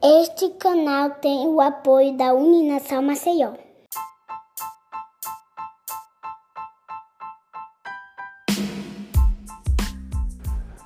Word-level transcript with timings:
Este 0.00 0.50
canal 0.50 1.10
tem 1.10 1.48
o 1.48 1.60
apoio 1.60 2.16
da 2.16 2.32
Uninação 2.32 3.02
Maceió. 3.02 3.54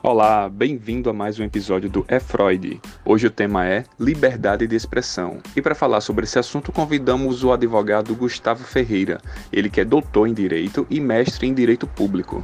Olá, 0.03 0.49
bem-vindo 0.49 1.11
a 1.11 1.13
mais 1.13 1.39
um 1.39 1.45
episódio 1.45 1.91
do 1.91 2.03
É 2.09 2.19
Freud. 2.19 2.81
Hoje 3.05 3.27
o 3.27 3.31
tema 3.31 3.67
é 3.67 3.85
liberdade 4.01 4.67
de 4.67 4.75
expressão. 4.75 5.39
E 5.55 5.61
para 5.61 5.75
falar 5.75 6.01
sobre 6.01 6.25
esse 6.25 6.39
assunto, 6.39 6.73
convidamos 6.73 7.45
o 7.45 7.53
advogado 7.53 8.15
Gustavo 8.15 8.65
Ferreira, 8.65 9.21
ele 9.53 9.69
que 9.69 9.83
é 9.83 9.85
doutor 9.85 10.27
em 10.27 10.33
direito 10.33 10.87
e 10.89 10.99
mestre 10.99 11.47
em 11.47 11.53
direito 11.53 11.87
público. 11.87 12.43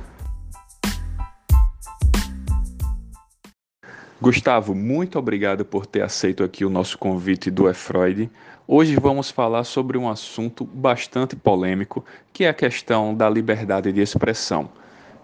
Gustavo, 4.21 4.75
muito 4.75 5.17
obrigado 5.17 5.65
por 5.65 5.87
ter 5.87 6.03
aceito 6.03 6.43
aqui 6.43 6.65
o 6.65 6.71
nosso 6.71 6.99
convite 6.99 7.53
do 7.53 7.69
É 7.69 7.73
Freud. 7.73 8.29
Hoje 8.67 8.97
vamos 8.97 9.31
falar 9.31 9.63
sobre 9.63 9.97
um 9.97 10.09
assunto 10.09 10.65
bastante 10.65 11.37
polêmico, 11.37 12.05
que 12.33 12.43
é 12.43 12.49
a 12.49 12.55
questão 12.55 13.15
da 13.15 13.31
liberdade 13.31 13.93
de 13.93 14.01
expressão. 14.01 14.69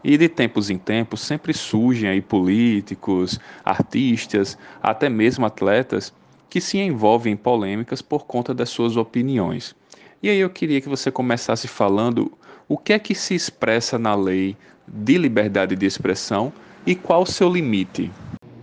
E 0.05 0.17
de 0.17 0.29
tempos 0.29 0.71
em 0.71 0.79
tempos 0.79 1.23
sempre 1.23 1.53
surgem 1.53 2.09
aí 2.09 2.21
políticos, 2.21 3.41
artistas, 3.65 4.57
até 4.81 5.09
mesmo 5.09 5.45
atletas 5.45 6.15
que 6.49 6.61
se 6.61 6.79
envolvem 6.79 7.33
em 7.33 7.37
polêmicas 7.37 8.01
por 8.01 8.27
conta 8.27 8.55
das 8.55 8.71
suas 8.71 8.97
opiniões. 8.97 9.75
E 10.23 10.31
aí 10.31 10.39
eu 10.39 10.49
queria 10.49 10.81
que 10.81 10.89
você 10.89 11.11
começasse 11.11 11.67
falando 11.67 12.31
o 12.69 12.79
que 12.79 12.93
é 12.93 12.99
que 13.01 13.17
se 13.17 13.35
expressa 13.35 13.99
na 13.99 14.15
lei 14.15 14.57
de 14.87 15.19
liberdade 15.19 15.75
de 15.75 15.85
expressão 15.85 16.53
e 16.87 16.95
qual 16.95 17.23
o 17.23 17.27
seu 17.27 17.51
limite. 17.53 18.09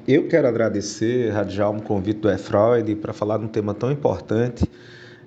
Eu 0.07 0.27
quero 0.27 0.47
agradecer, 0.47 1.29
Radial, 1.31 1.73
um 1.73 1.79
convite 1.79 2.21
do 2.21 2.29
E. 2.29 2.37
Freud 2.37 2.95
para 2.95 3.13
falar 3.13 3.37
de 3.37 3.45
um 3.45 3.47
tema 3.47 3.73
tão 3.73 3.91
importante 3.91 4.67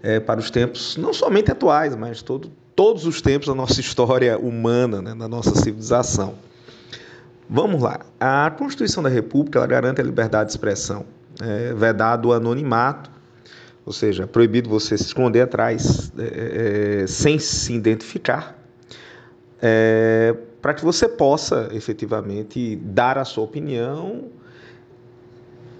é, 0.03 0.19
para 0.19 0.41
os 0.41 0.51
tempos, 0.51 0.97
não 0.97 1.15
somente 1.15 1.51
atuais, 1.51 1.95
mas 1.95 2.23
todo, 2.23 2.51
todos 2.75 3.07
os 3.07 3.23
tempos 3.23 3.47
da 3.47 3.55
nossa 3.55 3.79
história 3.81 4.37
humana, 4.37 5.01
né, 5.01 5.15
da 5.15 5.29
nossa 5.29 5.55
civilização. 5.55 6.35
Vamos 7.49 7.83
lá. 7.83 8.01
A 8.19 8.51
Constituição 8.51 9.03
da 9.03 9.09
República 9.09 9.59
ela 9.59 9.67
garante 9.67 10.01
a 10.01 10.05
liberdade 10.05 10.47
de 10.47 10.53
expressão, 10.53 11.07
é, 11.41 11.73
vedado 11.73 12.29
o 12.29 12.33
anonimato, 12.33 13.11
ou 13.87 13.93
seja, 13.93 14.27
proibido 14.27 14.69
você 14.69 14.99
se 14.99 15.05
esconder 15.05 15.43
atrás 15.43 16.11
é, 16.19 17.03
é, 17.03 17.07
sem 17.07 17.39
se 17.39 17.73
identificar, 17.75 18.59
é, 19.63 20.35
para 20.61 20.75
que 20.75 20.85
você 20.85 21.07
possa 21.07 21.69
efetivamente 21.73 22.77
dar 22.77 23.19
a 23.19 23.25
sua 23.25 23.45
opinião 23.45 24.31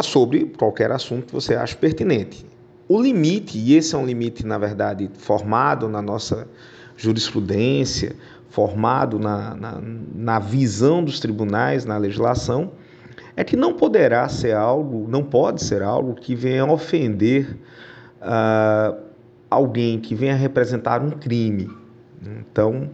sobre 0.05 0.47
qualquer 0.57 0.91
assunto 0.91 1.27
que 1.27 1.33
você 1.33 1.55
ache 1.55 1.77
pertinente. 1.77 2.47
O 2.89 3.01
limite, 3.01 3.59
e 3.59 3.75
esse 3.75 3.95
é 3.95 3.99
um 3.99 4.07
limite, 4.07 4.47
na 4.47 4.59
verdade, 4.59 5.11
formado 5.19 5.89
na 5.89 6.03
nossa 6.03 6.47
jurisprudência, 6.97 8.15
formado 8.51 9.19
na, 9.19 9.55
na, 9.55 9.83
na 10.15 10.39
visão 10.39 11.03
dos 11.03 11.19
tribunais, 11.19 11.85
na 11.85 11.97
legislação, 11.97 12.73
é 13.37 13.43
que 13.43 13.57
não 13.57 13.75
poderá 13.75 14.29
ser 14.29 14.55
algo, 14.55 15.09
não 15.09 15.25
pode 15.25 15.63
ser 15.65 15.83
algo 15.83 16.15
que 16.15 16.35
venha 16.35 16.65
ofender 16.65 17.57
uh, 18.21 18.97
alguém, 19.51 19.99
que 19.99 20.15
venha 20.15 20.35
representar 20.35 21.03
um 21.03 21.11
crime. 21.11 21.69
Então, 22.23 22.91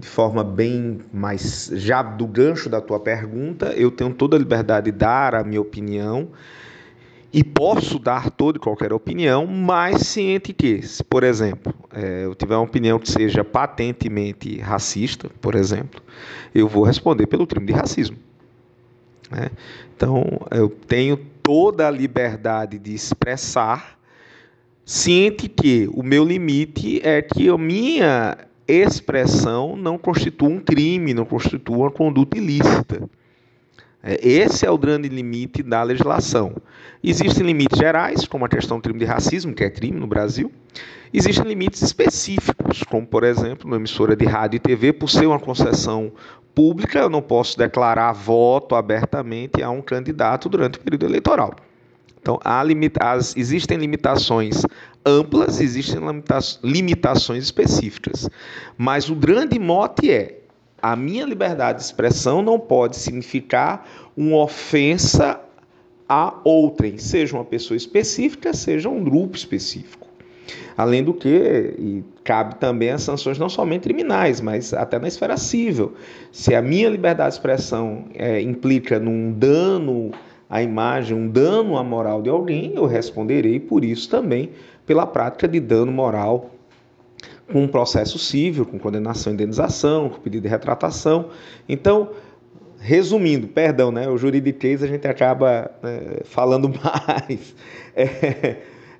de 0.00 0.06
forma 0.06 0.42
bem 0.42 1.00
mais 1.12 1.70
já 1.74 2.02
do 2.02 2.26
gancho 2.26 2.68
da 2.68 2.80
tua 2.80 2.98
pergunta, 2.98 3.66
eu 3.76 3.90
tenho 3.90 4.12
toda 4.14 4.36
a 4.36 4.38
liberdade 4.38 4.90
de 4.90 4.96
dar 4.96 5.34
a 5.34 5.44
minha 5.44 5.60
opinião 5.60 6.28
e 7.32 7.44
posso 7.44 7.98
dar 7.98 8.30
toda 8.30 8.58
e 8.58 8.60
qualquer 8.60 8.92
opinião, 8.92 9.46
mas 9.46 10.02
ciente 10.02 10.52
que, 10.52 10.82
se, 10.82 11.04
por 11.04 11.22
exemplo, 11.22 11.72
é, 11.92 12.24
eu 12.24 12.34
tiver 12.34 12.56
uma 12.56 12.64
opinião 12.64 12.98
que 12.98 13.10
seja 13.10 13.44
patentemente 13.44 14.58
racista, 14.58 15.30
por 15.40 15.54
exemplo, 15.54 16.02
eu 16.52 16.66
vou 16.66 16.82
responder 16.82 17.26
pelo 17.26 17.46
crime 17.46 17.66
de 17.66 17.72
racismo. 17.72 18.16
Né? 19.30 19.50
Então, 19.94 20.24
eu 20.50 20.68
tenho 20.68 21.16
toda 21.42 21.86
a 21.86 21.90
liberdade 21.90 22.78
de 22.78 22.94
expressar, 22.94 23.96
ciente 24.84 25.48
que 25.48 25.88
o 25.92 26.02
meu 26.02 26.24
limite 26.24 27.00
é 27.04 27.22
que 27.22 27.48
a 27.48 27.56
minha 27.56 28.49
expressão 28.66 29.76
não 29.76 29.98
constitua 29.98 30.48
um 30.48 30.60
crime, 30.60 31.14
não 31.14 31.24
constitua 31.24 31.76
uma 31.76 31.90
conduta 31.90 32.38
ilícita. 32.38 33.08
É, 34.02 34.18
esse 34.26 34.64
é 34.64 34.70
o 34.70 34.78
grande 34.78 35.08
limite 35.08 35.62
da 35.62 35.82
legislação. 35.82 36.54
Existem 37.02 37.46
limites 37.46 37.78
gerais, 37.78 38.26
como 38.26 38.44
a 38.44 38.48
questão 38.48 38.78
do 38.78 38.82
crime 38.82 38.98
de 38.98 39.04
racismo, 39.04 39.54
que 39.54 39.64
é 39.64 39.70
crime 39.70 39.98
no 39.98 40.06
Brasil. 40.06 40.50
Existem 41.12 41.44
limites 41.44 41.82
específicos, 41.82 42.82
como, 42.84 43.06
por 43.06 43.24
exemplo, 43.24 43.68
na 43.68 43.76
emissora 43.76 44.16
de 44.16 44.24
rádio 44.24 44.56
e 44.56 44.60
TV, 44.60 44.92
por 44.92 45.10
ser 45.10 45.26
uma 45.26 45.40
concessão 45.40 46.12
pública, 46.54 46.98
eu 46.98 47.10
não 47.10 47.22
posso 47.22 47.58
declarar 47.58 48.12
voto 48.12 48.74
abertamente 48.74 49.62
a 49.62 49.70
um 49.70 49.82
candidato 49.82 50.48
durante 50.48 50.78
o 50.78 50.80
período 50.80 51.06
eleitoral. 51.06 51.54
Então, 52.20 52.38
limita 52.64 53.04
as, 53.04 53.36
existem 53.36 53.78
limitações 53.78 54.62
amplas, 55.04 55.60
existem 55.60 55.98
limita 55.98 56.38
limitações 56.62 57.44
específicas. 57.44 58.28
Mas 58.76 59.08
o 59.08 59.14
grande 59.14 59.58
mote 59.58 60.10
é: 60.10 60.40
a 60.82 60.94
minha 60.94 61.24
liberdade 61.24 61.78
de 61.78 61.84
expressão 61.84 62.42
não 62.42 62.58
pode 62.58 62.96
significar 62.96 63.86
uma 64.16 64.38
ofensa 64.42 65.40
a 66.08 66.34
outrem, 66.44 66.98
seja 66.98 67.36
uma 67.36 67.44
pessoa 67.44 67.76
específica, 67.76 68.52
seja 68.52 68.88
um 68.88 69.02
grupo 69.02 69.36
específico. 69.36 70.08
Além 70.76 71.04
do 71.04 71.14
que, 71.14 71.74
e 71.78 72.04
cabe 72.24 72.56
também 72.56 72.90
as 72.90 73.02
sanções 73.02 73.38
não 73.38 73.48
somente 73.48 73.82
criminais, 73.82 74.40
mas 74.40 74.74
até 74.74 74.98
na 74.98 75.06
esfera 75.06 75.36
civil. 75.36 75.94
Se 76.32 76.54
a 76.54 76.62
minha 76.62 76.88
liberdade 76.88 77.30
de 77.30 77.34
expressão 77.36 78.06
é, 78.14 78.40
implica 78.40 78.98
num 78.98 79.32
dano 79.32 80.10
à 80.50 80.60
imagem, 80.60 81.16
um 81.16 81.28
dano 81.28 81.78
à 81.78 81.84
moral 81.84 82.20
de 82.20 82.28
alguém, 82.28 82.72
eu 82.74 82.84
responderei 82.84 83.60
por 83.60 83.84
isso 83.84 84.10
também 84.10 84.50
pela 84.84 85.06
prática 85.06 85.46
de 85.46 85.60
dano 85.60 85.92
moral 85.92 86.50
com 87.52 87.62
um 87.62 87.68
processo 87.68 88.18
civil, 88.18 88.66
com 88.66 88.78
condenação 88.78 89.32
e 89.32 89.34
indenização, 89.34 90.08
com 90.08 90.20
pedido 90.20 90.42
de 90.42 90.48
retratação. 90.48 91.30
Então, 91.68 92.10
resumindo, 92.80 93.46
perdão, 93.46 93.92
né, 93.92 94.08
o 94.08 94.18
juridiquês 94.18 94.82
a 94.82 94.86
gente 94.86 95.06
acaba 95.06 95.70
né, 95.82 96.18
falando 96.24 96.68
mais. 96.82 97.54
É, 97.94 98.56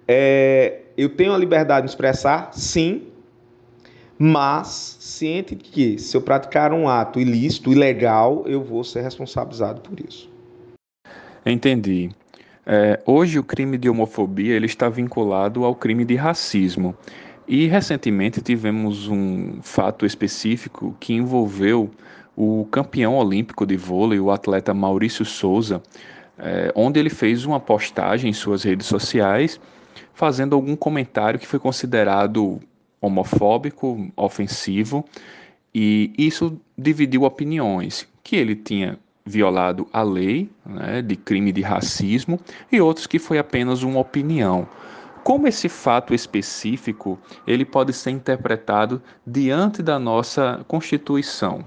é, 0.06 0.80
eu 0.96 1.08
tenho 1.08 1.32
a 1.32 1.38
liberdade 1.38 1.86
de 1.86 1.90
expressar, 1.90 2.50
sim, 2.52 3.08
mas 4.16 4.98
ciente 5.00 5.56
que 5.56 5.98
se 5.98 6.16
eu 6.16 6.20
praticar 6.20 6.72
um 6.72 6.88
ato 6.88 7.18
ilícito, 7.18 7.72
ilegal, 7.72 8.44
eu 8.46 8.62
vou 8.62 8.84
ser 8.84 9.00
responsabilizado 9.00 9.80
por 9.80 9.98
isso. 9.98 10.29
Entendi. 11.44 12.10
É, 12.66 13.00
hoje 13.06 13.38
o 13.38 13.44
crime 13.44 13.78
de 13.78 13.88
homofobia 13.88 14.54
ele 14.54 14.66
está 14.66 14.88
vinculado 14.88 15.64
ao 15.64 15.74
crime 15.74 16.04
de 16.04 16.14
racismo. 16.14 16.94
E 17.48 17.66
recentemente 17.66 18.40
tivemos 18.40 19.08
um 19.08 19.60
fato 19.62 20.06
específico 20.06 20.94
que 21.00 21.12
envolveu 21.14 21.90
o 22.36 22.66
campeão 22.70 23.16
olímpico 23.16 23.66
de 23.66 23.76
vôlei, 23.76 24.20
o 24.20 24.30
atleta 24.30 24.72
Maurício 24.72 25.24
Souza, 25.24 25.82
é, 26.38 26.72
onde 26.76 27.00
ele 27.00 27.10
fez 27.10 27.44
uma 27.44 27.58
postagem 27.58 28.30
em 28.30 28.32
suas 28.32 28.62
redes 28.62 28.86
sociais 28.86 29.60
fazendo 30.20 30.54
algum 30.54 30.76
comentário 30.76 31.40
que 31.40 31.46
foi 31.46 31.58
considerado 31.58 32.60
homofóbico, 33.00 34.12
ofensivo, 34.14 35.02
e 35.74 36.12
isso 36.18 36.60
dividiu 36.76 37.22
opiniões, 37.22 38.06
que 38.22 38.36
ele 38.36 38.54
tinha 38.54 38.98
violado 39.24 39.86
a 39.92 40.02
lei 40.02 40.50
né, 40.64 41.02
de 41.02 41.16
crime 41.16 41.52
de 41.52 41.62
racismo 41.62 42.38
e 42.70 42.80
outros 42.80 43.06
que 43.06 43.18
foi 43.18 43.38
apenas 43.38 43.82
uma 43.82 44.00
opinião. 44.00 44.66
Como 45.22 45.46
esse 45.46 45.68
fato 45.68 46.14
específico 46.14 47.18
ele 47.46 47.64
pode 47.64 47.92
ser 47.92 48.10
interpretado 48.10 49.02
diante 49.26 49.82
da 49.82 49.98
nossa 49.98 50.64
Constituição? 50.66 51.64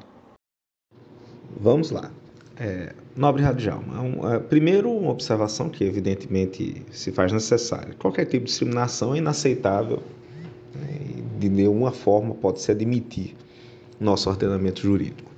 Vamos 1.60 1.92
lá. 1.92 2.12
É, 2.58 2.94
nobre 3.16 3.42
Radialma, 3.42 4.02
um, 4.02 4.32
é, 4.32 4.40
primeiro 4.40 4.92
uma 4.92 5.12
observação 5.12 5.70
que 5.70 5.84
evidentemente 5.84 6.84
se 6.92 7.12
faz 7.12 7.32
necessária. 7.32 7.96
Qualquer 7.98 8.26
tipo 8.26 8.46
de 8.46 8.52
discriminação 8.52 9.14
é 9.16 9.18
inaceitável 9.18 10.02
né, 10.76 11.24
de 11.40 11.50
nenhuma 11.50 11.92
forma 11.92 12.34
pode 12.36 12.62
se 12.62 12.72
admitir 12.72 13.36
no 14.00 14.08
nosso 14.08 14.30
ordenamento 14.30 14.82
jurídico. 14.82 15.33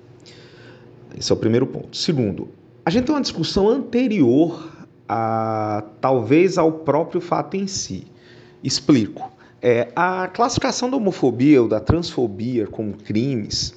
Esse 1.18 1.32
é 1.32 1.36
o 1.36 1.38
primeiro 1.38 1.66
ponto. 1.66 1.96
Segundo, 1.96 2.50
a 2.86 2.90
gente 2.90 3.06
tem 3.06 3.16
uma 3.16 3.22
discussão 3.22 3.70
anterior 3.70 4.72
a 5.08 5.84
talvez 6.02 6.58
ao 6.58 6.72
próprio 6.72 7.22
fato 7.22 7.56
em 7.56 7.68
si. 7.68 8.06
Explico. 8.64 9.32
É, 9.62 9.90
a 9.96 10.28
classificação 10.28 10.90
da 10.90 10.98
homofobia 10.98 11.62
ou 11.62 11.68
da 11.68 11.80
transfobia 11.80 12.68
como 12.68 12.94
crimes 12.94 13.74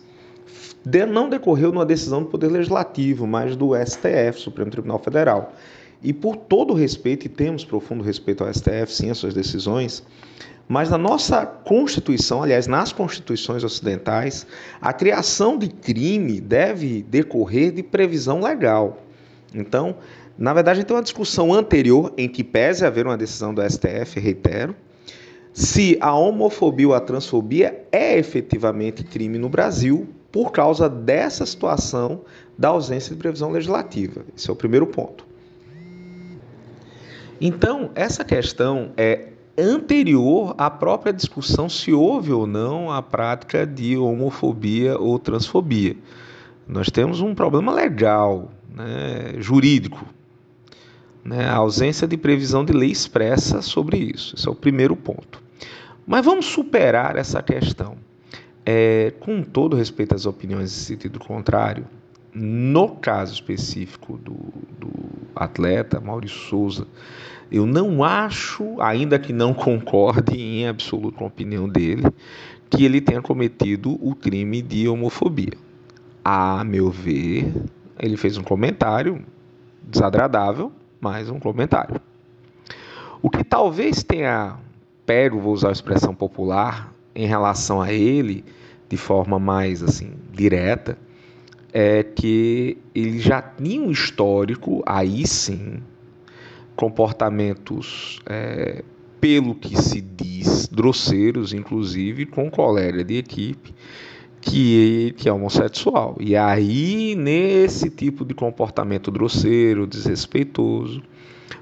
não 1.10 1.28
decorreu 1.28 1.72
numa 1.72 1.84
decisão 1.84 2.22
do 2.22 2.28
Poder 2.28 2.48
Legislativo, 2.48 3.26
mas 3.26 3.56
do 3.56 3.70
STF, 3.74 4.40
Supremo 4.40 4.70
Tribunal 4.70 4.98
Federal. 4.98 5.52
E 6.02 6.12
por 6.12 6.36
todo 6.36 6.74
respeito, 6.74 7.26
e 7.26 7.28
temos 7.28 7.64
profundo 7.64 8.04
respeito 8.04 8.44
ao 8.44 8.52
STF, 8.52 8.92
sim, 8.92 9.10
às 9.10 9.18
suas 9.18 9.34
decisões, 9.34 10.02
mas 10.68 10.90
na 10.90 10.98
nossa 10.98 11.46
Constituição, 11.46 12.42
aliás, 12.42 12.66
nas 12.66 12.92
constituições 12.92 13.64
ocidentais, 13.64 14.46
a 14.80 14.92
criação 14.92 15.56
de 15.56 15.68
crime 15.68 16.40
deve 16.40 17.02
decorrer 17.02 17.72
de 17.72 17.82
previsão 17.82 18.40
legal. 18.40 18.98
Então, 19.54 19.96
na 20.36 20.52
verdade, 20.52 20.84
tem 20.84 20.94
uma 20.94 21.02
discussão 21.02 21.54
anterior 21.54 22.12
em 22.18 22.28
que 22.28 22.44
pese 22.44 22.84
haver 22.84 23.06
uma 23.06 23.16
decisão 23.16 23.54
do 23.54 23.62
STF, 23.62 24.20
reitero, 24.20 24.76
se 25.52 25.96
a 26.00 26.14
homofobia 26.14 26.88
ou 26.88 26.94
a 26.94 27.00
transfobia 27.00 27.84
é 27.90 28.16
efetivamente 28.16 29.02
crime 29.02 29.38
no 29.38 29.48
Brasil 29.48 30.06
por 30.30 30.52
causa 30.52 30.88
dessa 30.88 31.44
situação 31.46 32.20
da 32.56 32.68
ausência 32.68 33.14
de 33.14 33.20
previsão 33.20 33.50
legislativa. 33.50 34.24
Esse 34.36 34.50
é 34.50 34.52
o 34.52 34.56
primeiro 34.56 34.86
ponto. 34.86 35.27
Então, 37.40 37.90
essa 37.94 38.24
questão 38.24 38.90
é 38.96 39.28
anterior 39.56 40.54
à 40.56 40.70
própria 40.70 41.12
discussão 41.12 41.68
se 41.68 41.92
houve 41.92 42.32
ou 42.32 42.46
não 42.46 42.92
a 42.92 43.02
prática 43.02 43.66
de 43.66 43.96
homofobia 43.96 44.98
ou 44.98 45.18
transfobia. 45.18 45.96
Nós 46.66 46.90
temos 46.90 47.20
um 47.20 47.34
problema 47.34 47.72
legal, 47.72 48.50
né, 48.72 49.34
jurídico, 49.38 50.04
né, 51.24 51.44
a 51.46 51.56
ausência 51.56 52.06
de 52.06 52.16
previsão 52.16 52.64
de 52.64 52.72
lei 52.72 52.90
expressa 52.90 53.62
sobre 53.62 53.96
isso. 53.98 54.36
Esse 54.36 54.46
é 54.46 54.50
o 54.50 54.54
primeiro 54.54 54.94
ponto. 54.94 55.42
Mas 56.06 56.24
vamos 56.24 56.46
superar 56.46 57.16
essa 57.16 57.42
questão. 57.42 57.96
É, 58.64 59.14
com 59.18 59.42
todo 59.42 59.76
respeito 59.76 60.14
às 60.14 60.26
opiniões 60.26 60.70
em 60.70 60.84
sentido 60.84 61.18
contrário, 61.18 61.86
no 62.34 62.96
caso 62.96 63.32
específico 63.32 64.18
do, 64.18 64.36
do 64.78 64.90
atleta 65.44 66.00
Maurício 66.00 66.38
Souza, 66.38 66.86
eu 67.50 67.64
não 67.64 68.04
acho, 68.04 68.80
ainda 68.80 69.18
que 69.18 69.32
não 69.32 69.54
concorde 69.54 70.36
em 70.36 70.66
absoluto 70.66 71.16
com 71.16 71.24
a 71.24 71.28
opinião 71.28 71.68
dele, 71.68 72.04
que 72.68 72.84
ele 72.84 73.00
tenha 73.00 73.22
cometido 73.22 73.98
o 74.06 74.14
crime 74.14 74.60
de 74.60 74.86
homofobia. 74.88 75.54
A 76.22 76.62
meu 76.62 76.90
ver, 76.90 77.50
ele 77.98 78.16
fez 78.16 78.36
um 78.36 78.42
comentário 78.42 79.24
desagradável, 79.82 80.70
mas 81.00 81.30
um 81.30 81.38
comentário. 81.38 81.98
O 83.22 83.30
que 83.30 83.42
talvez 83.42 84.02
tenha 84.02 84.56
pego, 85.06 85.40
vou 85.40 85.54
usar 85.54 85.70
a 85.70 85.72
expressão 85.72 86.14
popular, 86.14 86.92
em 87.14 87.26
relação 87.26 87.80
a 87.80 87.92
ele, 87.92 88.44
de 88.88 88.96
forma 88.96 89.38
mais 89.38 89.82
assim 89.82 90.12
direta, 90.32 90.98
é 91.72 92.02
que 92.02 92.78
ele 92.94 93.18
já 93.18 93.42
tinha 93.42 93.80
um 93.80 93.90
histórico, 93.90 94.82
aí 94.86 95.26
sim, 95.26 95.82
comportamentos, 96.74 98.20
é, 98.26 98.84
pelo 99.20 99.54
que 99.54 99.76
se 99.76 100.00
diz, 100.00 100.66
grosseiros, 100.66 101.52
inclusive, 101.52 102.26
com 102.26 102.44
um 102.44 102.50
colega 102.50 103.04
de 103.04 103.16
equipe 103.16 103.74
que, 104.40 105.14
que 105.16 105.28
é 105.28 105.32
homossexual. 105.32 106.16
E 106.20 106.36
aí, 106.36 107.14
nesse 107.16 107.90
tipo 107.90 108.24
de 108.24 108.34
comportamento 108.34 109.10
grosseiro, 109.10 109.86
desrespeitoso, 109.86 111.02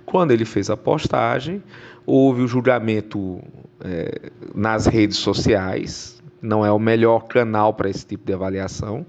quando 0.05 0.31
ele 0.31 0.44
fez 0.44 0.70
a 0.70 0.76
postagem, 0.76 1.62
houve 2.05 2.43
o 2.43 2.49
julgamento 2.49 3.41
é, 3.81 4.31
nas 4.55 4.87
redes 4.87 5.17
sociais, 5.17 6.23
não 6.41 6.64
é 6.64 6.70
o 6.70 6.79
melhor 6.79 7.26
canal 7.26 7.75
para 7.75 7.91
esse 7.91 8.06
tipo 8.06 8.25
de 8.25 8.32
avaliação, 8.32 9.05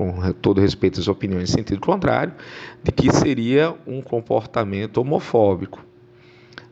com 0.00 0.32
todo 0.32 0.62
respeito 0.62 0.98
às 0.98 1.08
opiniões 1.08 1.50
em 1.50 1.52
sentido 1.52 1.80
contrário, 1.82 2.32
de 2.82 2.90
que 2.90 3.12
seria 3.12 3.74
um 3.86 4.00
comportamento 4.00 4.96
homofóbico. 4.98 5.84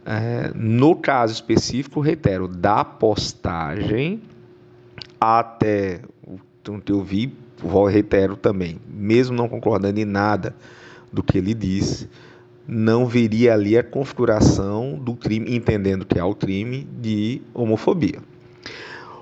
É, 0.07 0.51
no 0.55 0.97
caso 0.97 1.35
específico, 1.35 2.01
reitero, 2.01 2.49
da 2.49 2.83
postagem 2.83 4.23
até 5.21 6.01
o 6.27 6.81
que 6.81 6.91
eu 6.91 7.03
vi, 7.03 7.35
reitero 7.91 8.35
também, 8.35 8.81
mesmo 8.89 9.37
não 9.37 9.47
concordando 9.47 10.01
em 10.01 10.07
nada 10.07 10.57
do 11.13 11.23
que 11.23 11.37
ele 11.37 11.53
disse, 11.53 12.09
não 12.67 13.07
veria 13.07 13.53
ali 13.53 13.77
a 13.77 13.83
configuração 13.83 14.99
do 14.99 15.15
crime, 15.15 15.55
entendendo 15.55 16.07
que 16.07 16.19
há 16.19 16.25
o 16.25 16.35
crime 16.35 16.89
de 16.99 17.43
homofobia. 17.53 18.21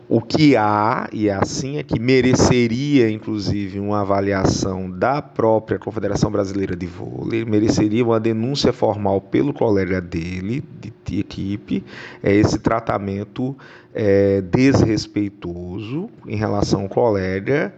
O 0.09 0.21
que 0.21 0.55
há, 0.55 1.09
e 1.13 1.29
é 1.29 1.35
assim, 1.35 1.79
é 1.79 1.83
que 1.83 1.99
mereceria, 1.99 3.11
inclusive, 3.11 3.81
uma 3.81 4.03
avaliação 4.03 4.89
da 4.89 5.21
própria 5.21 5.81
Confederação 5.81 6.31
Brasileira 6.31 6.77
de 6.77 6.87
Vôlei, 6.87 7.45
mereceria 7.45 8.05
uma 8.05 8.21
denúncia 8.21 8.73
formal 8.73 9.21
pelo 9.21 9.53
colega 9.53 10.01
dele, 10.01 10.63
de, 10.81 10.93
de 11.05 11.19
equipe, 11.19 11.85
é 12.23 12.33
esse 12.33 12.61
tratamento 12.61 13.57
é, 13.93 14.41
desrespeitoso 14.43 16.09
em 16.29 16.37
relação 16.37 16.83
ao 16.83 16.89
colega 16.89 17.75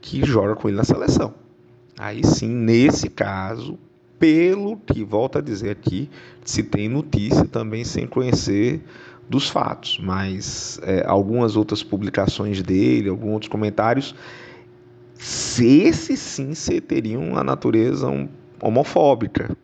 que 0.00 0.24
joga 0.24 0.54
com 0.54 0.68
ele 0.68 0.78
na 0.78 0.84
seleção. 0.84 1.34
Aí 1.98 2.24
sim, 2.24 2.48
nesse 2.48 3.10
caso, 3.10 3.78
pelo 4.18 4.78
que, 4.78 5.04
volto 5.04 5.36
a 5.36 5.42
dizer 5.42 5.70
aqui, 5.70 6.08
se 6.44 6.62
tem 6.62 6.88
notícia 6.88 7.44
também 7.44 7.84
sem 7.84 8.06
conhecer 8.06 8.82
dos 9.28 9.48
fatos, 9.48 9.98
mas 10.02 10.80
é, 10.82 11.04
algumas 11.06 11.56
outras 11.56 11.82
publicações 11.82 12.62
dele, 12.62 13.08
alguns 13.08 13.32
outros 13.32 13.50
comentários, 13.50 14.14
esses 15.18 16.18
sim 16.18 16.52
teriam 16.80 17.36
a 17.36 17.44
natureza 17.44 18.08
homofóbica. 18.60 19.56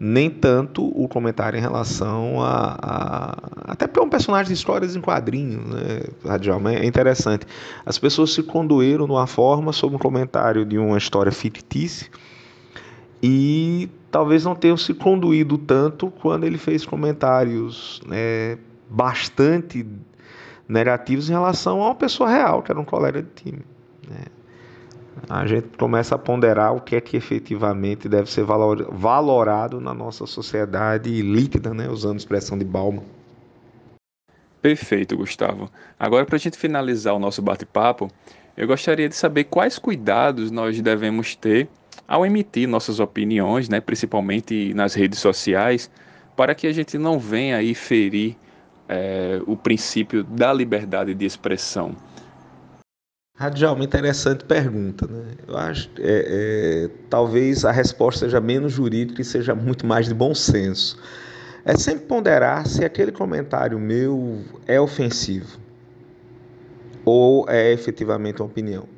Nem 0.00 0.30
tanto 0.30 0.86
o 0.86 1.08
comentário 1.08 1.58
em 1.58 1.60
relação 1.60 2.40
a, 2.40 2.78
a. 2.80 3.72
Até 3.72 3.88
porque 3.88 3.98
é 3.98 4.02
um 4.02 4.08
personagem 4.08 4.46
de 4.46 4.52
histórias 4.52 4.94
em 4.94 5.00
quadrinhos, 5.00 5.64
né, 5.66 6.04
Radial? 6.24 6.60
É 6.68 6.86
interessante. 6.86 7.44
As 7.84 7.98
pessoas 7.98 8.32
se 8.32 8.44
condoeram 8.44 9.06
de 9.06 9.12
uma 9.12 9.26
forma 9.26 9.72
sobre 9.72 9.96
um 9.96 9.98
comentário 9.98 10.64
de 10.64 10.78
uma 10.78 10.96
história 10.96 11.32
fictícia 11.32 12.08
e 13.20 13.88
talvez 14.10 14.44
não 14.44 14.54
tenham 14.54 14.76
se 14.76 14.94
conduído 14.94 15.58
tanto 15.58 16.10
quando 16.10 16.44
ele 16.44 16.58
fez 16.58 16.84
comentários 16.84 18.00
né, 18.06 18.58
bastante 18.88 19.86
negativos 20.68 21.28
em 21.28 21.32
relação 21.32 21.82
a 21.82 21.86
uma 21.86 21.94
pessoa 21.94 22.28
real, 22.28 22.62
que 22.62 22.70
era 22.70 22.80
um 22.80 22.84
colega 22.84 23.22
de 23.22 23.30
time. 23.30 23.62
Né. 24.08 24.24
A 25.28 25.46
gente 25.46 25.68
começa 25.76 26.14
a 26.14 26.18
ponderar 26.18 26.74
o 26.74 26.80
que 26.80 26.96
é 26.96 27.00
que 27.00 27.16
efetivamente 27.16 28.08
deve 28.08 28.30
ser 28.30 28.44
valorado 28.44 29.80
na 29.80 29.92
nossa 29.92 30.26
sociedade 30.26 31.10
líquida, 31.22 31.74
né, 31.74 31.88
usando 31.88 32.14
a 32.14 32.18
expressão 32.18 32.56
de 32.56 32.64
Bauman. 32.64 33.02
Perfeito, 34.62 35.16
Gustavo. 35.16 35.70
Agora, 35.98 36.26
para 36.26 36.36
a 36.36 36.38
gente 36.38 36.58
finalizar 36.58 37.14
o 37.14 37.18
nosso 37.18 37.40
bate-papo, 37.40 38.10
eu 38.56 38.66
gostaria 38.66 39.08
de 39.08 39.14
saber 39.14 39.44
quais 39.44 39.78
cuidados 39.78 40.50
nós 40.50 40.80
devemos 40.80 41.36
ter 41.36 41.68
ao 42.08 42.24
emitir 42.24 42.66
nossas 42.66 42.98
opiniões, 42.98 43.68
né, 43.68 43.80
principalmente 43.80 44.72
nas 44.72 44.94
redes 44.94 45.18
sociais, 45.18 45.90
para 46.34 46.54
que 46.54 46.66
a 46.66 46.72
gente 46.72 46.96
não 46.96 47.18
venha 47.18 47.58
aí 47.58 47.74
ferir 47.74 48.34
é, 48.88 49.42
o 49.46 49.54
princípio 49.54 50.24
da 50.24 50.50
liberdade 50.50 51.12
de 51.14 51.26
expressão. 51.26 51.94
Radial, 53.36 53.74
uma 53.74 53.84
interessante 53.84 54.44
pergunta. 54.44 55.06
Né? 55.06 55.34
Eu 55.46 55.56
acho 55.56 55.90
é, 55.98 56.86
é, 56.88 56.90
talvez 57.10 57.64
a 57.64 57.70
resposta 57.70 58.24
seja 58.24 58.40
menos 58.40 58.72
jurídica 58.72 59.20
e 59.20 59.24
seja 59.24 59.54
muito 59.54 59.86
mais 59.86 60.06
de 60.06 60.14
bom 60.14 60.34
senso. 60.34 60.98
É 61.64 61.76
sempre 61.76 62.06
ponderar 62.06 62.66
se 62.66 62.84
aquele 62.84 63.12
comentário 63.12 63.78
meu 63.78 64.42
é 64.66 64.80
ofensivo 64.80 65.58
ou 67.04 67.48
é 67.48 67.72
efetivamente 67.72 68.40
uma 68.40 68.46
opinião. 68.48 68.88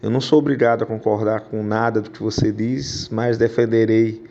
Eu 0.00 0.10
não 0.10 0.20
sou 0.20 0.38
obrigado 0.38 0.82
a 0.82 0.86
concordar 0.86 1.40
com 1.42 1.62
nada 1.62 2.00
do 2.00 2.10
que 2.10 2.22
você 2.22 2.52
diz, 2.52 3.08
mas 3.08 3.36
defenderei 3.36 4.22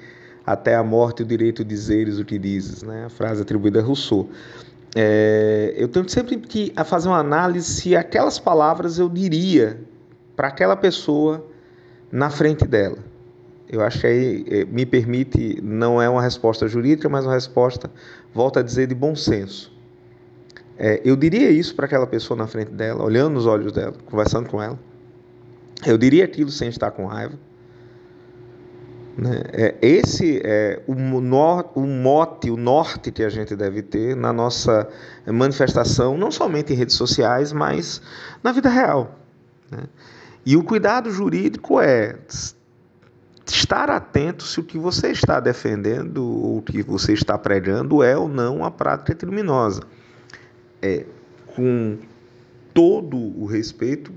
até 0.46 0.76
a 0.76 0.84
morte 0.84 1.24
o 1.24 1.26
direito 1.26 1.64
de 1.64 1.70
dizeres 1.70 2.20
o 2.20 2.26
que 2.26 2.40
dizes, 2.40 2.84
né? 2.84 3.06
A 3.06 3.10
frase 3.10 3.42
atribuída 3.42 3.82
a 3.82 3.84
Rousseau. 3.84 4.30
É, 4.96 5.74
eu 5.76 5.90
tenho 5.90 6.08
sempre 6.08 6.38
que 6.38 6.74
fazer 6.86 7.10
uma 7.10 7.20
análise 7.20 7.68
se 7.68 7.96
aquelas 7.98 8.40
palavras 8.40 8.98
eu 8.98 9.10
diria 9.10 9.78
para 10.38 10.48
aquela 10.48 10.78
pessoa 10.78 11.46
na 12.10 12.30
frente 12.30 12.66
dela. 12.66 12.98
Eu 13.70 13.82
acho 13.82 14.00
que 14.00 14.08
aí 14.08 14.46
é, 14.50 14.64
me 14.64 14.86
permite, 14.86 15.60
não 15.62 16.02
é 16.02 16.08
uma 16.08 16.22
resposta 16.22 16.66
jurídica, 16.66 17.10
mas 17.10 17.26
uma 17.26 17.34
resposta, 17.34 17.92
volto 18.34 18.58
a 18.58 18.62
dizer, 18.62 18.88
de 18.88 18.96
bom 18.96 19.14
senso. 19.14 19.76
É, 20.78 21.02
eu 21.04 21.18
diria 21.18 21.50
isso 21.50 21.76
para 21.76 21.86
aquela 21.86 22.08
pessoa 22.08 22.38
na 22.38 22.48
frente 22.48 22.72
dela, 22.72 23.04
olhando 23.04 23.34
nos 23.34 23.46
olhos 23.46 23.74
dela, 23.74 23.96
conversando 24.06 24.48
com 24.48 24.62
ela. 24.62 24.80
Eu 25.86 25.98
diria 25.98 26.26
aquilo 26.26 26.50
sem 26.50 26.70
estar 26.70 26.92
com 26.92 27.06
raiva. 27.06 27.38
Né? 29.18 29.42
É, 29.52 29.76
esse 29.82 30.42
é 30.44 30.82
o, 30.88 30.94
mote, 30.94 32.52
o 32.52 32.58
norte 32.58 33.12
que 33.12 33.24
a 33.24 33.30
gente 33.30 33.56
deve 33.56 33.82
ter 33.82 34.16
na 34.16 34.32
nossa 34.32 34.88
manifestação, 35.26 36.18
não 36.18 36.30
somente 36.30 36.72
em 36.72 36.76
redes 36.76 36.96
sociais, 36.96 37.52
mas 37.52 38.02
na 38.44 38.52
vida 38.52 38.70
real. 38.70 39.20
Né? 39.72 39.84
E 40.46 40.56
o 40.56 40.64
cuidado 40.64 41.12
jurídico 41.12 41.82
é 41.82 42.16
estar 43.46 43.90
atento 43.90 44.44
se 44.44 44.60
o 44.60 44.64
que 44.64 44.78
você 44.78 45.10
está 45.10 45.40
defendendo 45.40 46.24
ou 46.24 46.58
o 46.60 46.62
que 46.62 46.84
você 46.84 47.14
está 47.14 47.38
pregando 47.38 48.04
é 48.04 48.16
ou 48.16 48.30
não 48.30 48.64
a 48.64 48.70
prática 48.70 49.16
criminosa. 49.16 49.82
É, 50.82 51.06
com 51.56 51.98
todo 52.72 53.18
o 53.18 53.46
respeito 53.46 54.14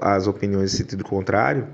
às 0.00 0.26
opiniões 0.26 0.74
em 0.74 0.76
sentido 0.76 1.04
contrário, 1.04 1.66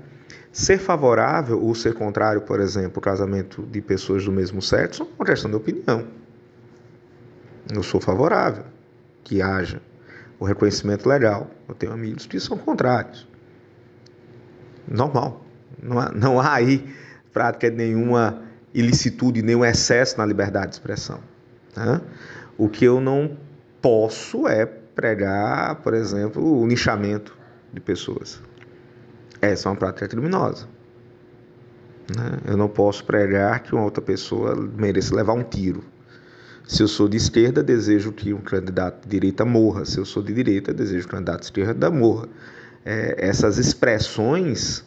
ser 0.51 0.77
favorável 0.77 1.61
ou 1.61 1.75
ser 1.75 1.93
contrário, 1.93 2.41
por 2.41 2.59
exemplo, 2.59 2.99
o 2.99 3.01
casamento 3.01 3.63
de 3.63 3.81
pessoas 3.81 4.23
do 4.23 4.31
mesmo 4.31 4.61
sexo 4.61 5.03
é 5.03 5.07
uma 5.19 5.25
questão 5.25 5.49
de 5.49 5.57
opinião. 5.57 6.07
Eu 7.73 7.83
sou 7.83 7.99
favorável 7.99 8.63
que 9.23 9.41
haja 9.41 9.81
o 10.39 10.45
reconhecimento 10.45 11.09
legal. 11.09 11.49
Eu 11.67 11.75
tenho 11.75 11.91
amigos 11.91 12.25
que 12.25 12.39
são 12.39 12.57
contrários. 12.57 13.27
Normal. 14.87 15.43
Não 15.81 15.99
há, 15.99 16.11
não 16.11 16.39
há 16.39 16.53
aí 16.53 16.95
prática 17.33 17.69
de 17.69 17.75
nenhuma 17.75 18.43
ilicitude, 18.73 19.41
nenhum 19.41 19.65
excesso 19.65 20.17
na 20.17 20.25
liberdade 20.25 20.67
de 20.67 20.75
expressão. 20.75 21.19
Né? 21.75 21.99
O 22.57 22.69
que 22.69 22.85
eu 22.85 23.01
não 23.01 23.37
posso 23.81 24.47
é 24.47 24.65
pregar, 24.65 25.75
por 25.75 25.93
exemplo, 25.93 26.61
o 26.61 26.65
nichamento 26.65 27.34
de 27.75 27.81
pessoas. 27.81 28.41
Essa 29.41 29.67
é 29.67 29.71
uma 29.71 29.77
prática 29.77 30.07
criminosa. 30.07 30.67
Né? 32.15 32.39
Eu 32.47 32.57
não 32.57 32.67
posso 32.67 33.03
pregar 33.03 33.61
que 33.61 33.73
uma 33.73 33.83
outra 33.83 34.01
pessoa 34.01 34.55
mereça 34.55 35.15
levar 35.15 35.33
um 35.33 35.43
tiro. 35.43 35.83
Se 36.67 36.81
eu 36.81 36.87
sou 36.87 37.07
de 37.07 37.17
esquerda, 37.17 37.61
desejo 37.61 38.11
que 38.11 38.33
um 38.33 38.41
candidato 38.41 39.03
de 39.03 39.09
direita 39.09 39.45
morra. 39.45 39.85
Se 39.85 39.99
eu 39.99 40.05
sou 40.05 40.23
de 40.23 40.33
direita, 40.33 40.73
desejo 40.73 41.07
que 41.07 41.13
um 41.13 41.17
candidato 41.17 41.41
de 41.41 41.45
esquerda 41.45 41.91
morra. 41.91 42.27
É, 42.83 43.15
essas 43.19 43.57
expressões, 43.57 44.83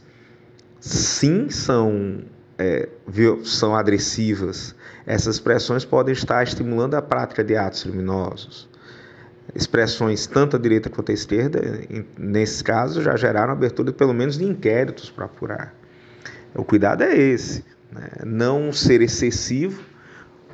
sim, 0.80 1.48
são, 1.50 2.24
é, 2.58 2.88
são 3.44 3.76
agressivas. 3.76 4.74
Essas 5.06 5.36
expressões 5.36 5.84
podem 5.84 6.12
estar 6.12 6.42
estimulando 6.42 6.94
a 6.94 7.02
prática 7.02 7.44
de 7.44 7.56
atos 7.56 7.84
criminosos. 7.84 8.68
Expressões 9.58 10.26
tanto 10.26 10.56
à 10.56 10.58
direita 10.58 10.88
quanto 10.88 11.10
à 11.10 11.12
esquerda, 11.12 11.60
nesse 12.16 12.62
caso, 12.62 13.02
já 13.02 13.16
geraram 13.16 13.52
abertura 13.52 13.92
pelo 13.92 14.14
menos 14.14 14.38
de 14.38 14.44
inquéritos 14.44 15.10
para 15.10 15.24
apurar. 15.24 15.74
O 16.54 16.64
cuidado 16.64 17.02
é 17.02 17.14
esse, 17.14 17.64
né? 17.92 18.08
não 18.24 18.72
ser 18.72 19.02
excessivo 19.02 19.82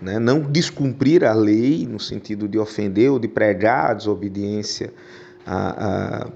né? 0.00 0.18
não 0.18 0.40
descumprir 0.40 1.24
a 1.24 1.32
lei 1.32 1.86
no 1.86 1.98
sentido 2.00 2.48
de 2.48 2.58
ofender 2.58 3.10
ou 3.10 3.18
de 3.18 3.28
pregar 3.28 3.90
a 3.90 3.94
desobediência 3.94 4.92
a, 5.46 6.26
a 6.26 6.28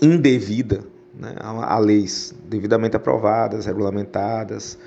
indevida 0.00 0.80
né? 1.14 1.34
a, 1.38 1.74
a, 1.74 1.78
leis 1.78 2.34
devidamente 2.48 2.96
aprovadas, 2.96 3.66
regulamentadas 3.66 4.78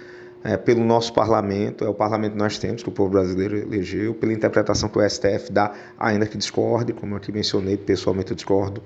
é, 0.43 0.57
pelo 0.57 0.83
nosso 0.83 1.13
parlamento, 1.13 1.85
é 1.85 1.89
o 1.89 1.93
parlamento 1.93 2.33
que 2.33 2.37
nós 2.37 2.57
temos, 2.57 2.81
que 2.81 2.89
o 2.89 2.91
povo 2.91 3.11
brasileiro 3.11 3.57
elegeu, 3.57 4.13
pela 4.13 4.33
interpretação 4.33 4.89
que 4.89 4.97
o 4.97 5.09
STF 5.09 5.51
dá, 5.51 5.73
ainda 5.99 6.25
que 6.25 6.37
discorde, 6.37 6.93
como 6.93 7.13
eu 7.13 7.17
aqui 7.17 7.31
mencionei, 7.31 7.77
pessoalmente 7.77 8.31
eu 8.31 8.35
discordo 8.35 8.81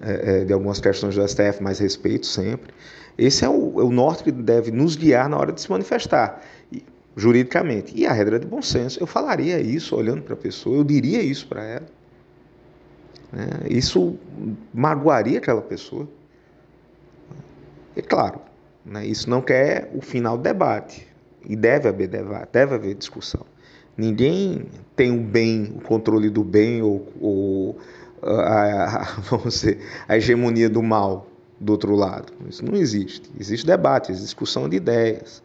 é, 0.00 0.40
é, 0.40 0.44
de 0.44 0.52
algumas 0.52 0.80
questões 0.80 1.14
do 1.14 1.26
STF, 1.26 1.62
mas 1.62 1.78
respeito 1.78 2.26
sempre. 2.26 2.72
Esse 3.16 3.44
é 3.44 3.48
o, 3.48 3.80
é 3.80 3.84
o 3.84 3.90
norte 3.90 4.24
que 4.24 4.32
deve 4.32 4.70
nos 4.70 4.96
guiar 4.96 5.28
na 5.28 5.38
hora 5.38 5.52
de 5.52 5.60
se 5.60 5.70
manifestar 5.70 6.42
juridicamente. 7.16 7.92
E 7.96 8.06
a 8.06 8.12
regra 8.12 8.38
de 8.38 8.46
bom 8.46 8.62
senso, 8.62 9.00
eu 9.00 9.06
falaria 9.06 9.60
isso 9.60 9.96
olhando 9.96 10.22
para 10.22 10.34
a 10.34 10.36
pessoa, 10.36 10.76
eu 10.76 10.84
diria 10.84 11.22
isso 11.22 11.46
para 11.46 11.64
ela. 11.64 11.86
Né? 13.32 13.46
Isso 13.68 14.16
magoaria 14.72 15.38
aquela 15.38 15.62
pessoa. 15.62 16.08
E 17.96 18.02
claro, 18.02 18.40
né, 18.90 19.06
isso 19.06 19.30
não 19.30 19.40
quer 19.40 19.90
o 19.94 20.02
final 20.02 20.36
do 20.36 20.42
debate. 20.42 21.06
E 21.48 21.56
deve 21.56 21.88
haver 21.88 22.08
debate, 22.08 22.48
deve 22.52 22.74
haver 22.74 22.94
discussão. 22.94 23.46
Ninguém 23.96 24.66
tem 24.94 25.10
o 25.10 25.22
bem, 25.22 25.72
o 25.76 25.80
controle 25.80 26.28
do 26.28 26.44
bem 26.44 26.82
ou, 26.82 27.08
ou 27.18 27.78
a, 28.22 28.84
a, 28.84 29.04
vamos 29.30 29.54
dizer, 29.54 29.78
a 30.06 30.16
hegemonia 30.16 30.68
do 30.68 30.82
mal 30.82 31.26
do 31.58 31.72
outro 31.72 31.94
lado. 31.94 32.32
Isso 32.48 32.64
não 32.64 32.76
existe. 32.76 33.30
Existe 33.38 33.66
debate, 33.66 34.10
existe 34.10 34.26
discussão 34.26 34.68
de 34.68 34.76
ideias 34.76 35.42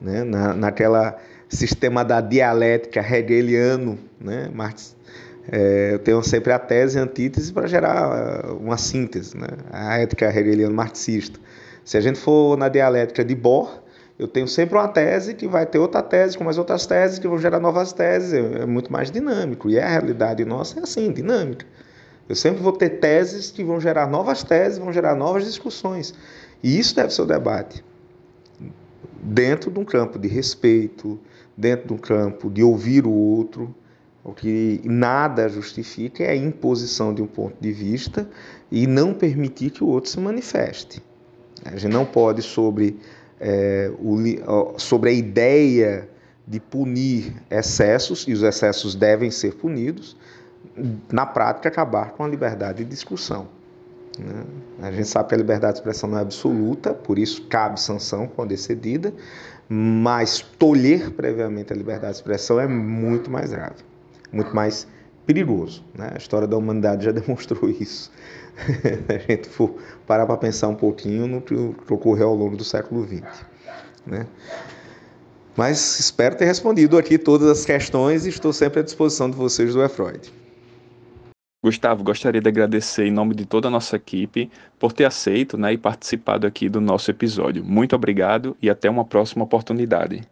né? 0.00 0.24
Na, 0.24 0.54
naquela 0.54 1.18
sistema 1.48 2.04
da 2.04 2.20
dialética 2.20 3.00
hegeliano, 3.00 3.98
né? 4.20 4.48
Marx, 4.54 4.96
é, 5.50 5.90
eu 5.92 5.98
tenho 5.98 6.22
sempre 6.22 6.52
a 6.52 6.58
tese 6.58 6.96
e 6.96 7.00
a 7.00 7.02
antítese 7.02 7.52
para 7.52 7.66
gerar 7.66 8.46
uh, 8.48 8.56
uma 8.56 8.76
síntese, 8.76 9.36
né? 9.36 9.48
a 9.72 9.98
ética 9.98 10.26
hegeliana 10.26 10.72
marxista. 10.72 11.40
Se 11.84 11.96
a 11.96 12.00
gente 12.00 12.18
for 12.18 12.56
na 12.56 12.68
dialética 12.68 13.24
de 13.24 13.34
Bohr, 13.34 13.82
eu 14.18 14.28
tenho 14.28 14.46
sempre 14.46 14.76
uma 14.76 14.88
tese 14.88 15.34
que 15.34 15.48
vai 15.48 15.64
ter 15.64 15.78
outra 15.78 16.02
tese 16.02 16.36
com 16.36 16.44
mais 16.44 16.58
outras 16.58 16.86
teses 16.86 17.18
que 17.18 17.26
vão 17.26 17.38
gerar 17.38 17.58
novas 17.58 17.92
teses, 17.92 18.32
é, 18.32 18.62
é 18.62 18.66
muito 18.66 18.92
mais 18.92 19.10
dinâmico. 19.10 19.70
E 19.70 19.78
a 19.78 19.88
realidade 19.88 20.44
nossa 20.44 20.80
é 20.80 20.82
assim, 20.82 21.10
dinâmica. 21.10 21.64
Eu 22.28 22.36
sempre 22.36 22.62
vou 22.62 22.72
ter 22.72 23.00
teses 23.00 23.50
que 23.50 23.64
vão 23.64 23.80
gerar 23.80 24.06
novas 24.08 24.44
teses, 24.44 24.78
vão 24.78 24.92
gerar 24.92 25.14
novas 25.14 25.44
discussões. 25.44 26.14
E 26.62 26.78
isso 26.78 26.94
deve 26.94 27.12
ser 27.12 27.22
o 27.22 27.26
debate 27.26 27.82
dentro 29.22 29.70
de 29.70 29.78
um 29.78 29.84
campo 29.84 30.18
de 30.18 30.28
respeito, 30.28 31.18
dentro 31.56 31.88
de 31.88 31.92
um 31.94 31.98
campo 31.98 32.50
de 32.50 32.62
ouvir 32.62 33.06
o 33.06 33.12
outro. 33.12 33.74
O 34.22 34.32
que 34.32 34.80
nada 34.84 35.48
justifica 35.48 36.22
é 36.22 36.30
a 36.30 36.36
imposição 36.36 37.14
de 37.14 37.22
um 37.22 37.26
ponto 37.26 37.56
de 37.58 37.72
vista 37.72 38.28
e 38.70 38.86
não 38.86 39.14
permitir 39.14 39.70
que 39.70 39.82
o 39.82 39.86
outro 39.88 40.10
se 40.10 40.20
manifeste. 40.20 41.02
A 41.64 41.76
gente 41.76 41.92
não 41.92 42.04
pode, 42.04 42.42
sobre, 42.42 42.98
é, 43.38 43.90
o, 43.98 44.78
sobre 44.78 45.10
a 45.10 45.12
ideia 45.12 46.08
de 46.46 46.58
punir 46.58 47.34
excessos, 47.50 48.26
e 48.26 48.32
os 48.32 48.42
excessos 48.42 48.94
devem 48.94 49.30
ser 49.30 49.54
punidos, 49.54 50.16
na 51.10 51.26
prática 51.26 51.68
acabar 51.68 52.12
com 52.12 52.24
a 52.24 52.28
liberdade 52.28 52.84
de 52.84 52.90
discussão. 52.90 53.48
Né? 54.18 54.44
A 54.82 54.90
gente 54.90 55.08
sabe 55.08 55.28
que 55.28 55.34
a 55.34 55.38
liberdade 55.38 55.74
de 55.74 55.78
expressão 55.80 56.10
não 56.10 56.18
é 56.18 56.22
absoluta, 56.22 56.92
por 56.92 57.18
isso 57.18 57.42
cabe 57.46 57.80
sanção 57.80 58.26
quando 58.26 58.52
excedida, 58.52 59.12
mas 59.68 60.40
tolher 60.40 61.12
previamente 61.12 61.72
a 61.72 61.76
liberdade 61.76 62.14
de 62.14 62.18
expressão 62.18 62.58
é 62.58 62.66
muito 62.66 63.30
mais 63.30 63.50
grave, 63.50 63.84
muito 64.32 64.54
mais 64.54 64.86
perigoso. 65.30 65.84
Né? 65.94 66.10
A 66.12 66.18
história 66.18 66.48
da 66.48 66.56
humanidade 66.56 67.04
já 67.04 67.12
demonstrou 67.12 67.70
isso. 67.70 68.10
a 69.08 69.32
gente 69.32 69.48
for 69.48 69.76
parar 70.06 70.26
para 70.26 70.36
pensar 70.36 70.68
um 70.68 70.74
pouquinho 70.74 71.26
no 71.26 71.40
que 71.40 71.54
ocorreu 71.88 72.28
ao 72.28 72.34
longo 72.34 72.56
do 72.56 72.64
século 72.64 73.06
XX. 73.06 73.22
Né? 74.04 74.26
Mas 75.56 76.00
espero 76.00 76.36
ter 76.36 76.46
respondido 76.46 76.98
aqui 76.98 77.16
todas 77.16 77.48
as 77.48 77.64
questões 77.64 78.26
e 78.26 78.28
estou 78.28 78.52
sempre 78.52 78.80
à 78.80 78.82
disposição 78.82 79.30
de 79.30 79.36
vocês 79.36 79.72
do 79.72 79.82
E-Freud. 79.82 80.32
Gustavo, 81.62 82.02
gostaria 82.02 82.40
de 82.40 82.48
agradecer 82.48 83.04
em 83.04 83.10
nome 83.10 83.34
de 83.34 83.44
toda 83.44 83.68
a 83.68 83.70
nossa 83.70 83.96
equipe 83.96 84.50
por 84.78 84.92
ter 84.92 85.04
aceito 85.04 85.58
né, 85.58 85.74
e 85.74 85.78
participado 85.78 86.46
aqui 86.46 86.70
do 86.70 86.80
nosso 86.80 87.10
episódio. 87.10 87.62
Muito 87.62 87.94
obrigado 87.94 88.56
e 88.62 88.70
até 88.70 88.88
uma 88.88 89.04
próxima 89.04 89.44
oportunidade. 89.44 90.22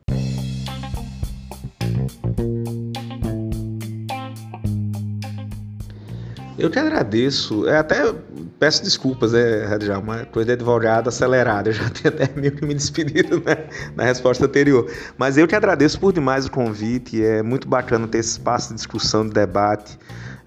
Eu 6.59 6.69
que 6.69 6.79
agradeço. 6.79 7.69
É, 7.69 7.79
até 7.79 8.13
peço 8.59 8.83
desculpas, 8.83 9.33
é, 9.33 9.65
Radial, 9.65 10.03
uma 10.03 10.25
coisa 10.25 10.47
de 10.47 10.53
advogado 10.55 11.09
acelerada. 11.09 11.69
Eu 11.69 11.75
já 11.75 11.89
tenho 11.91 12.15
até 12.15 12.29
meio 12.39 12.53
que 12.53 12.67
me 12.67 12.75
despedido 12.75 13.41
né, 13.47 13.69
na 13.95 14.05
resposta 14.05 14.45
anterior. 14.45 14.91
Mas 15.17 15.39
eu 15.39 15.47
que 15.47 15.55
agradeço 15.55 16.01
por 16.01 16.13
demais 16.13 16.47
o 16.47 16.51
convite. 16.51 17.25
É 17.25 17.43
muito 17.43 17.69
bacana 17.69 18.09
ter 18.09 18.19
esse 18.19 18.31
espaço 18.31 18.71
de 18.71 18.75
discussão, 18.75 19.25
de 19.25 19.33
debate 19.33 19.97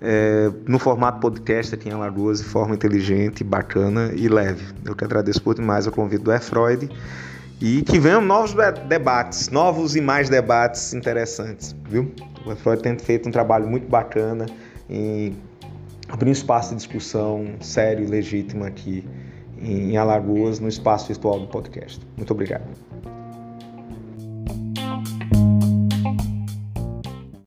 é, 0.02 0.52
no 0.68 0.80
formato 0.80 1.22
podcast 1.22 1.76
aqui 1.76 1.88
em 1.88 1.94
Alagoas, 1.94 2.40
de 2.40 2.46
forma 2.46 2.76
inteligente, 2.76 3.44
bacana 3.44 4.12
e 4.14 4.28
leve. 4.28 4.66
Eu 4.84 4.96
que 4.96 5.06
agradeço 5.06 5.42
por 5.42 5.56
demais 5.56 5.88
o 5.88 5.92
convite 5.92 6.24
do 6.24 6.34
E-Freud 6.34 6.90
e 7.62 7.84
que 7.84 8.00
venham 8.00 8.20
novos 8.20 8.54
debates, 8.90 9.50
novos 9.50 9.96
e 9.96 10.02
mais 10.02 10.28
debates 10.28 10.94
interessantes, 10.94 11.74
viu? 11.88 12.12
O 12.46 12.52
E-Freud 12.52 12.82
tem 12.82 12.98
feito 12.98 13.30
um 13.30 13.32
trabalho 13.32 13.68
muito 13.68 13.88
bacana 13.88 14.48
em 14.90 15.36
abrir 16.12 16.30
um 16.30 16.34
espaço 16.34 16.70
de 16.72 16.76
discussão 16.76 17.56
sério 17.60 18.04
e 18.04 18.08
legítimo 18.08 18.64
aqui 18.66 19.08
em 19.60 19.96
Alagoas, 19.96 20.60
no 20.60 20.68
espaço 20.68 21.08
virtual 21.08 21.40
do 21.40 21.48
podcast. 21.48 22.02
Muito 22.18 22.32
obrigado. 22.32 22.66